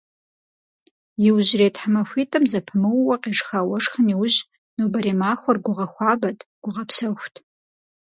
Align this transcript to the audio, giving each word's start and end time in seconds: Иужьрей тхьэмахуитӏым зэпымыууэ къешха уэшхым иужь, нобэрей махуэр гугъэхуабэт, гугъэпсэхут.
Иужьрей 1.27 1.71
тхьэмахуитӏым 1.75 2.43
зэпымыууэ 2.51 3.15
къешха 3.21 3.59
уэшхым 3.69 4.05
иужь, 4.13 4.37
нобэрей 4.77 5.15
махуэр 5.21 5.57
гугъэхуабэт, 5.63 6.39
гугъэпсэхут. 6.63 7.35